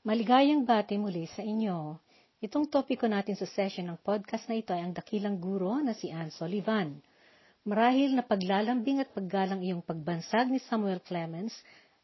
[0.00, 1.92] Maligayang bati muli sa inyo.
[2.40, 6.08] Itong topiko natin sa session ng podcast na ito ay ang dakilang guro na si
[6.08, 7.04] Anne Sullivan.
[7.68, 11.52] Marahil na paglalambing at paggalang iyong pagbansag ni Samuel Clemens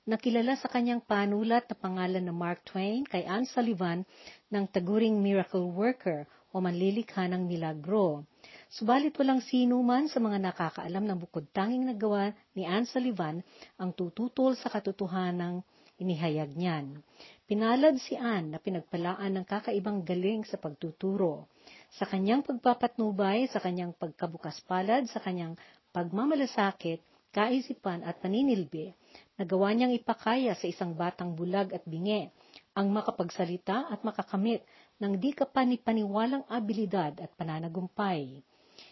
[0.04, 4.04] na kilala sa kanyang panulat na pangalan na Mark Twain kay Anne Sullivan
[4.52, 8.28] ng taguring miracle worker o manlilikha ng milagro.
[8.68, 13.40] Subalit walang sino man sa mga nakakaalam ng bukod tanging nagawa ni Anne Sullivan
[13.80, 15.64] ang tututol sa katotohanang
[15.96, 17.00] inihayag niyan.
[17.46, 21.48] Pinalad si Anne na pinagpalaan ng kakaibang galing sa pagtuturo.
[21.94, 25.54] Sa kanyang pagpapatnubay, sa kanyang pagkabukas palad, sa kanyang
[25.94, 27.00] pagmamalasakit,
[27.32, 28.92] kaisipan at paninilbi,
[29.36, 32.28] nagawa niyang ipakaya sa isang batang bulag at bingi
[32.76, 34.64] ang makapagsalita at makakamit
[35.00, 38.44] ng di kapanipaniwalang abilidad at pananagumpay.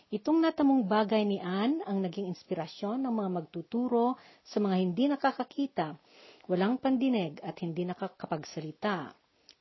[0.08, 5.98] Itong natamong bagay ni Anne ang naging inspirasyon ng mga magtuturo sa mga hindi nakakakita
[6.48, 9.12] walang pandinig at hindi nakakapagsalita.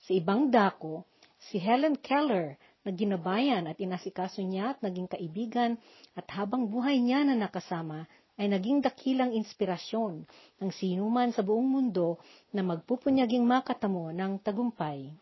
[0.03, 1.07] Sa ibang dako,
[1.39, 5.79] si Helen Keller na ginabayan at inasikaso niya at naging kaibigan
[6.15, 8.03] at habang buhay niya na nakasama
[8.35, 10.25] ay naging dakilang inspirasyon
[10.59, 12.19] ng sinuman sa buong mundo
[12.51, 15.13] na magpupunyaging makatamo ng tagumpay.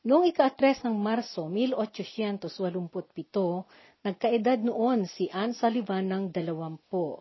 [0.00, 2.48] Noong ika-3 ng Marso 1887,
[4.00, 7.20] nagkaedad noon si Anne Sullivan ng dalawampu.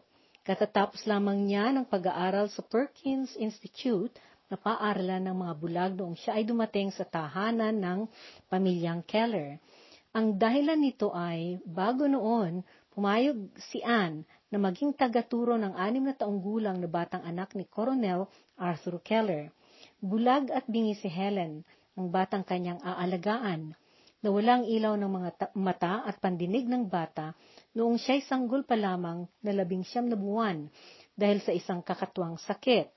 [0.49, 4.09] Katatapos lamang niya ng pag-aaral sa Perkins Institute
[4.49, 8.09] na paaralan ng mga bulag noong siya ay dumating sa tahanan ng
[8.49, 9.61] pamilyang Keller.
[10.09, 13.37] Ang dahilan nito ay, bago noon, pumayag
[13.69, 18.25] si Anne na maging tagaturo ng anim na taong gulang na batang anak ni Colonel
[18.57, 19.53] Arthur Keller.
[20.01, 21.61] Bulag at bingi si Helen,
[21.93, 23.77] ang batang kanyang aalagaan,
[24.25, 27.37] na walang ilaw ng mga mata at pandinig ng bata
[27.79, 30.67] noong siya'y sanggol pa lamang na labing siyam na buwan
[31.15, 32.91] dahil sa isang kakatuwang sakit.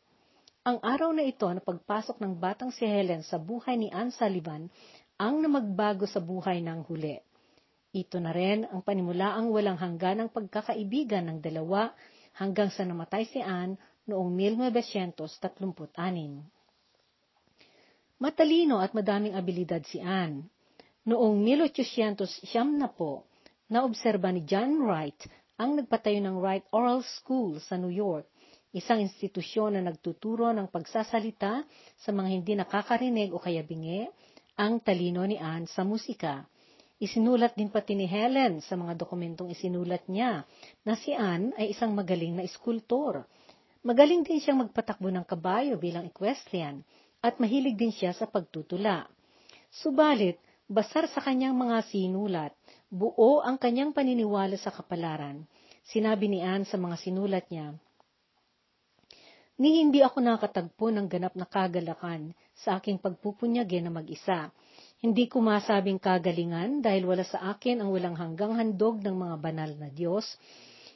[0.66, 4.66] Ang araw na ito na pagpasok ng batang si Helen sa buhay ni Anne Sullivan
[5.22, 7.22] ang namagbago sa buhay ng huli.
[7.94, 11.94] Ito na rin ang panimulaang walang hanggan ng pagkakaibigan ng dalawa
[12.42, 13.78] hanggang sa namatay si Anne
[14.10, 15.62] noong 1936.
[18.18, 20.46] Matalino at madaming abilidad si Anne.
[21.02, 23.26] Noong 1800 na po,
[23.72, 25.16] naobserba ni John Wright
[25.56, 28.28] ang nagpatayo ng Wright Oral School sa New York,
[28.76, 31.64] isang institusyon na nagtuturo ng pagsasalita
[31.96, 34.04] sa mga hindi nakakarinig o kaya bingi,
[34.60, 36.44] ang talino ni Anne sa musika.
[37.00, 40.44] Isinulat din pati ni Helen sa mga dokumentong isinulat niya
[40.84, 43.24] na si Anne ay isang magaling na eskultor.
[43.82, 46.84] Magaling din siyang magpatakbo ng kabayo bilang equestrian
[47.24, 49.08] at mahilig din siya sa pagtutula.
[49.72, 50.38] Subalit,
[50.72, 52.56] basar sa kanyang mga sinulat,
[52.92, 55.48] Buo ang kanyang paniniwala sa kapalaran.
[55.88, 57.72] Sinabi ni Anne sa mga sinulat niya,
[59.56, 64.52] Ni hindi ako nakatagpo ng ganap na kagalakan sa aking pagpupunyagi na mag-isa.
[65.00, 69.70] Hindi ko masabing kagalingan dahil wala sa akin ang walang hanggang handog ng mga banal
[69.72, 70.24] na Diyos,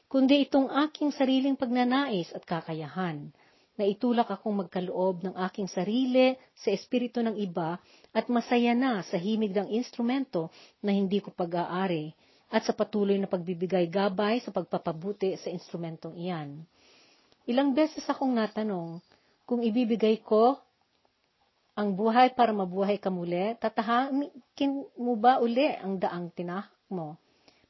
[0.04, 3.32] kundi itong aking sariling pagnanais at kakayahan
[3.76, 7.76] na itulak akong magkaloob ng aking sarili sa espiritu ng iba
[8.10, 10.48] at masaya na sa himig ng instrumento
[10.80, 12.16] na hindi ko pag-aari
[12.48, 16.64] at sa patuloy na pagbibigay gabay sa pagpapabuti sa instrumentong iyan.
[17.46, 18.98] Ilang beses akong natanong,
[19.46, 20.58] kung ibibigay ko
[21.76, 27.20] ang buhay para mabuhay ka muli, tatahakin mo ba uli ang daang tinahak mo?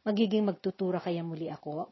[0.07, 1.91] Magiging magtutura kaya muli ako?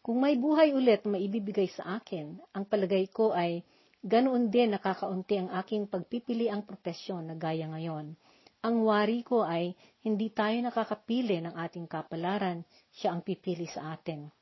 [0.00, 3.60] Kung may buhay ulit maibibigay sa akin, ang palagay ko ay
[4.00, 8.16] ganoon din nakakaunti ang aking pagpipili ang propesyon na gaya ngayon.
[8.64, 14.32] Ang wari ko ay hindi tayo nakakapili ng ating kapalaran, siya ang pipili sa atin.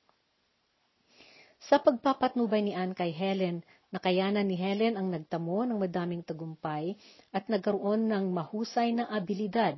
[1.59, 6.95] Sa pagpapatnubay ni Anne kay Helen, nakayanan ni Helen ang nagtamo ng madaming tagumpay
[7.35, 9.75] at nagkaroon ng mahusay na abilidad.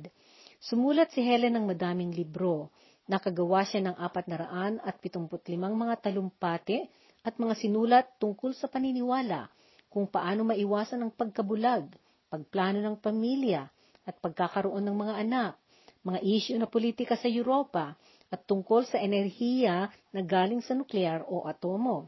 [0.61, 2.69] Sumulat si Helen ng madaming libro,
[3.11, 6.87] Nakagawa siya ng apat na raan at pitumput limang mga talumpati
[7.27, 9.51] at mga sinulat tungkol sa paniniwala,
[9.91, 11.91] kung paano maiwasan ang pagkabulag,
[12.31, 13.67] pagplano ng pamilya,
[14.07, 15.53] at pagkakaroon ng mga anak,
[16.07, 17.99] mga isyu na politika sa Europa,
[18.31, 22.07] at tungkol sa enerhiya na galing sa nuklear o atomo.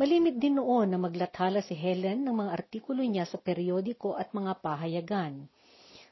[0.00, 4.64] Malimit din noon na maglathala si Helen ng mga artikulo niya sa periodiko at mga
[4.64, 5.44] pahayagan.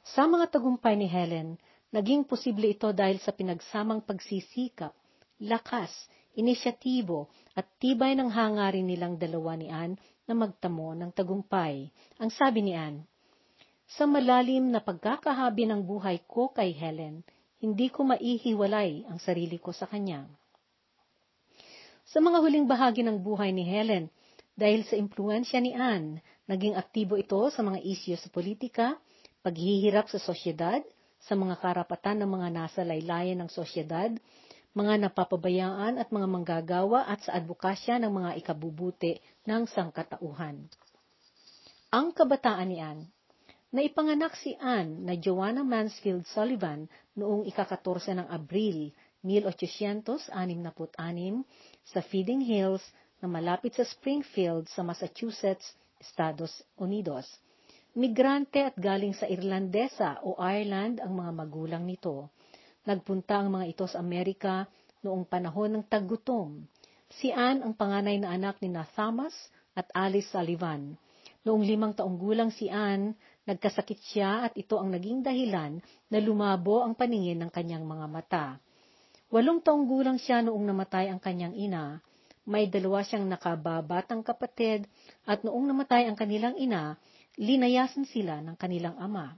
[0.04, 1.56] Sa mga tagumpay ni Helen,
[1.94, 4.90] Naging posible ito dahil sa pinagsamang pagsisikap,
[5.46, 5.94] lakas,
[6.34, 9.94] inisyatibo at tibay ng hangarin nilang dalawa ni Anne
[10.26, 11.86] na magtamo ng tagumpay.
[12.18, 13.06] Ang sabi ni Anne,
[13.86, 17.22] Sa malalim na pagkakahabi ng buhay ko kay Helen,
[17.62, 20.26] hindi ko maihiwalay ang sarili ko sa kanya.
[22.10, 24.10] Sa mga huling bahagi ng buhay ni Helen,
[24.58, 29.00] dahil sa impluensya ni Anne, Naging aktibo ito sa mga isyu sa politika,
[29.40, 30.84] paghihirap sa sosyedad,
[31.24, 34.12] sa mga karapatan ng mga nasa laylayan ng sosyedad,
[34.76, 39.18] mga napapabayaan at mga manggagawa at sa advokasya ng mga ikabubuti
[39.48, 40.68] ng sangkatauhan.
[41.94, 43.14] Ang kabataan ni Anne
[43.74, 46.86] Naipanganak si Anne na Joanna Mansfield Sullivan
[47.18, 48.94] noong ika-14 ng Abril
[49.26, 50.30] 1866
[51.82, 52.86] sa Feeding Hills
[53.18, 57.26] na malapit sa Springfield sa Massachusetts, Estados Unidos.
[57.94, 62.30] Migrante at galing sa Irlandesa o Ireland ang mga magulang nito.
[62.84, 64.66] Nagpunta ang mga ito sa Amerika
[65.06, 66.66] noong panahon ng taggutom.
[67.08, 69.32] Si Anne ang panganay na anak ni na Thomas
[69.78, 70.98] at Alice Sullivan.
[71.46, 73.14] Noong limang taong gulang si Anne,
[73.44, 75.76] Nagkasakit siya at ito ang naging dahilan
[76.08, 78.46] na lumabo ang paningin ng kanyang mga mata.
[79.28, 82.00] Walong taong gulang siya noong namatay ang kanyang ina.
[82.48, 84.88] May dalawa siyang nakababatang kapatid
[85.28, 86.96] at noong namatay ang kanilang ina,
[87.38, 89.34] linayasan sila ng kanilang ama.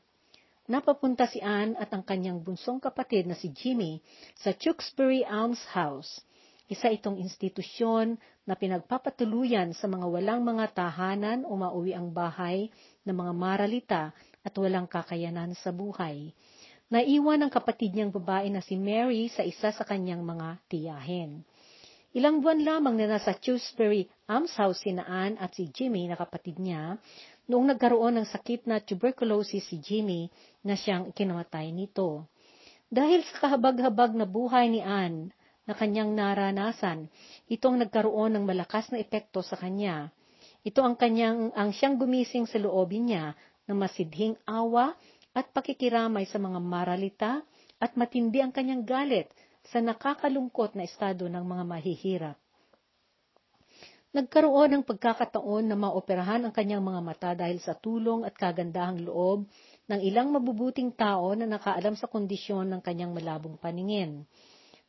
[0.67, 4.03] Napapunta si Anne at ang kanyang bunsong kapatid na si Jimmy
[4.35, 6.21] sa Tewksbury Alms House.
[6.67, 12.67] Isa itong institusyon na pinagpapatuluyan sa mga walang mga tahanan o mauwi ang bahay
[13.07, 14.03] ng mga maralita
[14.43, 16.35] at walang kakayanan sa buhay.
[16.91, 21.47] Naiwan ang kapatid niyang babae na si Mary sa isa sa kanyang mga tiyahin.
[22.17, 26.97] Ilang buwan lamang na nasa Tewksbury Almshouse si Naan at si Jimmy na kapatid niya
[27.45, 30.33] noong nagkaroon ng sakit na tuberculosis si Jimmy
[30.65, 32.25] na siyang kinamatay nito.
[32.89, 35.29] Dahil sa kahabag-habag na buhay ni Anne
[35.69, 37.13] na kanyang naranasan,
[37.53, 40.09] itong nagkaroon ng malakas na epekto sa kanya.
[40.65, 43.37] Ito ang kanyang ang siyang gumising sa loobin niya
[43.69, 44.97] ng masidhing awa
[45.37, 47.45] at pakikiramay sa mga maralita
[47.77, 49.29] at matindi ang kanyang galit
[49.71, 52.37] sa nakakalungkot na estado ng mga mahihirap.
[54.17, 59.45] Nagkaroon ng pagkakataon na maoperahan ang kanyang mga mata dahil sa tulong at kagandahang loob
[59.93, 64.25] ng ilang mabubuting tao na nakaalam sa kondisyon ng kanyang malabong paningin.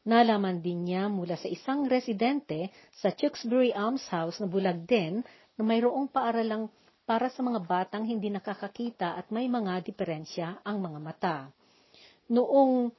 [0.07, 5.19] Nalaman din niya mula sa isang residente sa Tewksbury Alms House na bulag din
[5.59, 6.71] na mayroong paaralang
[7.03, 11.37] para sa mga batang hindi nakakakita at may mga diferensya ang mga mata.
[12.31, 12.95] Noong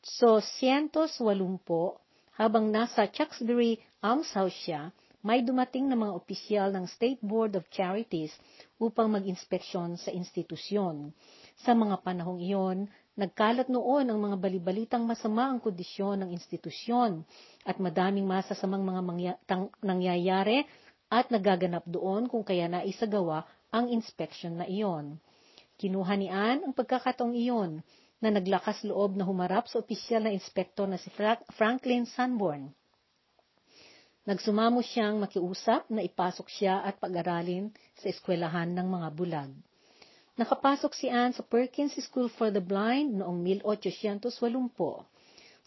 [0.00, 2.00] 1880,
[2.40, 7.68] habang nasa Tewksbury Alms House siya, may dumating na mga opisyal ng State Board of
[7.68, 8.32] Charities
[8.80, 11.12] upang mag-inspeksyon sa institusyon.
[11.60, 12.88] Sa mga panahong iyon,
[13.20, 17.20] nagkalat noon ang mga balibalitang masama ang kondisyon ng institusyon
[17.68, 19.36] at madaming masasamang mga
[19.84, 20.64] nangyayari
[21.12, 25.20] at nagaganap doon kung kaya naisagawa ang inspection na iyon.
[25.76, 27.84] Kinuha ni Anne ang pagkakataong iyon
[28.20, 31.08] na naglakas loob na humarap sa opisyal na inspektor na si
[31.56, 32.68] Franklin Sanborn.
[34.28, 39.50] Nagsumamo siyang makiusap na ipasok siya at pag-aralin sa eskwelahan ng mga bulag.
[40.36, 44.28] Nakapasok si Anne sa Perkins School for the Blind noong 1880.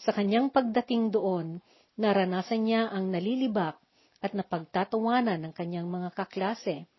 [0.01, 1.61] Sa kanyang pagdating doon,
[1.97, 3.77] naranasan niya ang nalilibak
[4.23, 6.89] at napagtatawanan ng kanyang mga kaklase.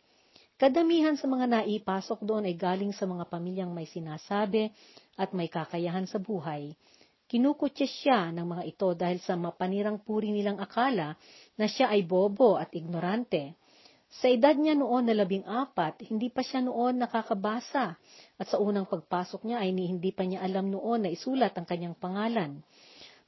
[0.55, 4.71] Kadamihan sa mga naipasok doon ay galing sa mga pamilyang may sinasabi
[5.19, 6.79] at may kakayahan sa buhay.
[7.27, 11.19] Kinukutya siya ng mga ito dahil sa mapanirang puri nilang akala
[11.59, 13.59] na siya ay bobo at ignorante.
[14.23, 17.99] Sa edad niya noon na labing apat, hindi pa siya noon nakakabasa
[18.39, 21.99] at sa unang pagpasok niya ay hindi pa niya alam noon na isulat ang kanyang
[21.99, 22.63] pangalan.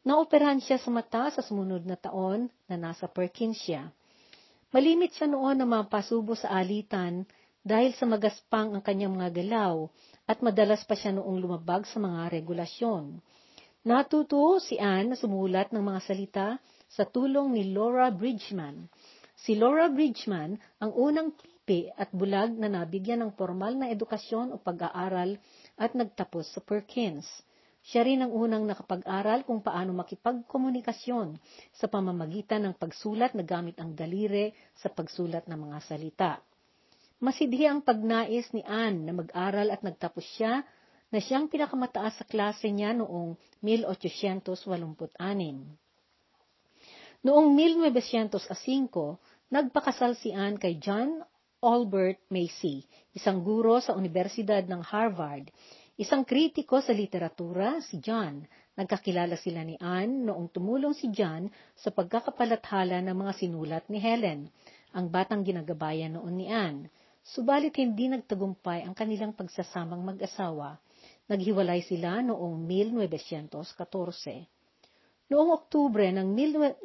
[0.07, 3.91] Naoperahan siya sa mata sa sumunod na taon na nasa Perkins siya.
[4.75, 7.23] Malimit siya noon na mapasubo sa alitan
[7.63, 9.87] dahil sa magaspang ang kanyang mga galaw
[10.27, 13.23] at madalas pa siya noong lumabag sa mga regulasyon.
[13.87, 16.49] Natuto si Anne na sumulat ng mga salita
[16.91, 18.91] sa tulong ni Laura Bridgman.
[19.39, 24.59] Si Laura Bridgman ang unang pipi at bulag na nabigyan ng formal na edukasyon o
[24.59, 25.39] pag-aaral
[25.79, 27.27] at nagtapos sa Perkins.
[27.87, 31.39] Siya rin ang unang nakapag-aral kung paano makipagkomunikasyon
[31.71, 36.43] sa pamamagitan ng pagsulat na gamit ang daliri sa pagsulat ng mga salita.
[37.23, 40.67] Masidhi ang pagnais ni Anne na mag-aral at nagtapos siya
[41.15, 44.67] na siyang pinakamataas sa klase niya noong 1886.
[47.23, 48.35] Noong 1905,
[49.55, 51.23] nagpakasal si Anne kay John
[51.63, 52.83] Albert Macy,
[53.15, 55.55] isang guro sa Universidad ng Harvard
[55.97, 58.45] Isang kritiko sa literatura, si John.
[58.77, 64.53] Nagkakilala sila ni Anne noong tumulong si John sa pagkakapalathala ng mga sinulat ni Helen,
[64.93, 66.93] ang batang ginagabayan noon ni Anne.
[67.25, 70.77] Subalit hindi nagtagumpay ang kanilang pagsasamang mag-asawa.
[71.33, 75.33] Naghiwalay sila noong 1914.
[75.33, 76.85] Noong Oktubre ng 1930,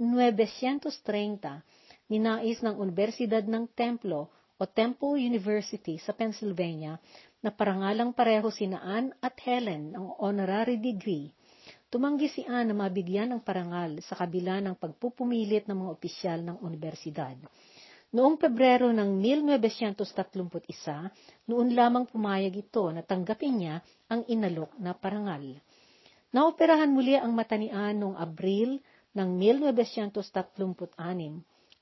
[2.08, 6.96] ninais ng Universidad ng Templo o Temple University sa Pennsylvania
[7.42, 11.34] na parangalang pareho si Anne at Helen ng honorary degree.
[11.92, 16.64] Tumanggi si Anne na mabigyan ng parangal sa kabila ng pagpupumilit ng mga opisyal ng
[16.64, 17.36] universidad.
[18.12, 20.44] Noong Pebrero ng 1931,
[21.48, 23.80] noon lamang pumayag ito na tanggapin niya
[24.12, 25.56] ang inalok na parangal.
[26.36, 28.84] Naoperahan muli ang mata ni Anne noong Abril
[29.16, 29.30] ng
[29.64, 30.28] 1936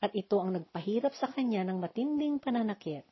[0.06, 3.09] at ito ang nagpahirap sa kanya ng matinding pananakit.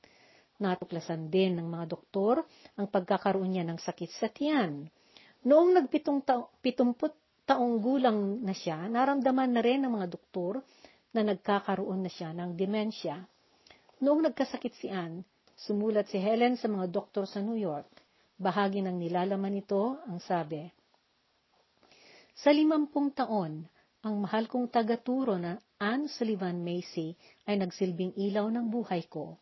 [0.57, 2.41] Natuklasan din ng mga doktor
[2.73, 4.89] ang pagkakaroon niya ng sakit sa tiyan.
[5.45, 7.13] Noong nagpitong ta- pitumput
[7.45, 10.59] taong gulang na siya, naramdaman na rin ng mga doktor
[11.13, 13.21] na nagkakaroon na siya ng demensya.
[14.03, 15.23] Noong nagkasakit si Anne,
[15.55, 17.87] sumulat si Helen sa mga doktor sa New York.
[18.37, 20.61] Bahagi ng nilalaman nito ang sabi,
[22.37, 23.65] Sa limampung taon,
[24.05, 27.17] ang mahal kong tagaturo na Anne Sullivan Macy
[27.49, 29.37] ay nagsilbing ilaw ng buhay ko.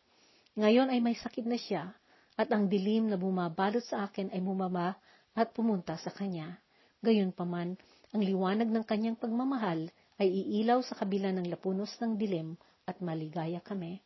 [0.56, 1.92] Ngayon ay may sakit na siya
[2.32, 4.96] at ang dilim na bumabalot sa akin ay bumaba
[5.36, 6.56] at pumunta sa kanya.
[7.04, 7.76] Gayunpaman,
[8.16, 12.56] ang liwanag ng kanyang pagmamahal ay iilaw sa kabila ng lapunos ng dilim
[12.88, 14.00] at maligaya kami.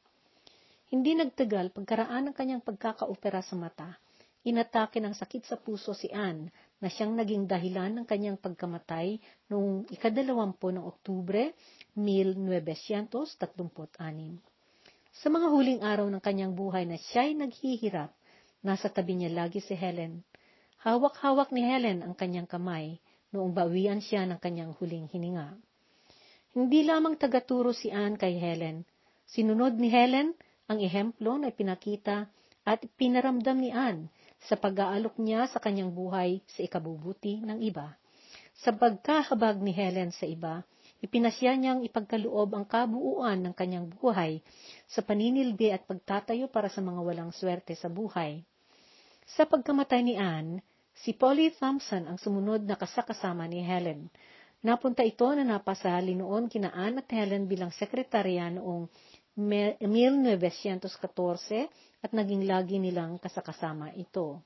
[0.91, 3.95] Hindi nagtagal pagkaraan ng kanyang pagkakaopera sa mata,
[4.43, 6.51] inatake ng sakit sa puso si Anne
[6.83, 9.23] na siyang naging dahilan ng kanyang pagkamatay
[9.55, 11.55] noong ikadalawampu ng Oktubre
[11.95, 14.50] 1936.
[15.11, 18.15] Sa mga huling araw ng kanyang buhay na siya'y naghihirap,
[18.63, 20.23] nasa tabi niya lagi si Helen.
[20.87, 23.03] Hawak-hawak ni Helen ang kanyang kamay
[23.35, 25.59] noong bawian siya ng kanyang huling hininga.
[26.55, 28.87] Hindi lamang tagaturo si Anne kay Helen.
[29.27, 30.31] Sinunod ni Helen
[30.71, 32.31] ang ehemplo na pinakita
[32.63, 34.11] at pinaramdam ni Anne
[34.47, 37.99] sa pag-aalok niya sa kanyang buhay sa ikabubuti ng iba.
[38.63, 40.63] Sa pagkahabag ni Helen sa iba,
[41.01, 44.45] ipinasya niyang ipagkaloob ang kabuuan ng kanyang buhay
[44.89, 48.45] sa paninilbi at pagtatayo para sa mga walang swerte sa buhay.
[49.25, 50.61] Sa pagkamatay ni Anne,
[50.97, 54.13] si Polly Thompson ang sumunod na kasakasama ni Helen
[54.61, 58.93] Napunta ito na napasali noon kina Anne at Helen bilang sekretarya noong
[59.41, 64.45] 1914 at naging lagi nilang kasakasama ito.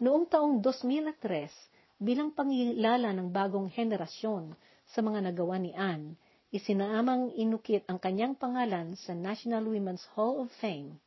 [0.00, 4.56] Noong taong 2003, bilang pangilala ng bagong henerasyon
[4.94, 6.14] sa mga nagawa ni Anne,
[6.54, 11.02] isinaamang inukit ang kanyang pangalan sa National Women's Hall of Fame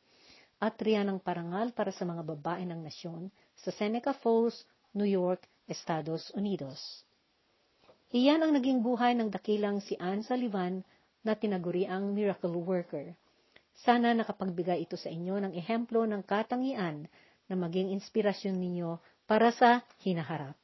[0.60, 5.40] at riyan ng parangal para sa mga babae ng nasyon sa Seneca Falls, New York,
[5.64, 6.76] Estados Unidos.
[8.12, 10.84] Iyan ang naging buhay ng dakilang si Anne Sullivan
[11.24, 13.16] na tinaguriang miracle worker.
[13.80, 17.08] Sana nakapagbigay ito sa inyo ng ehemplo ng katangian
[17.48, 20.56] na maging inspirasyon ninyo para sa hinaharap.